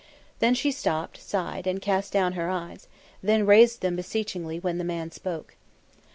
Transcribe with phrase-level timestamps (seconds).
[0.39, 2.87] Then she stopped, sighed, and cast down her eyes;
[3.21, 5.55] then raised them beseechingly when the man spoke.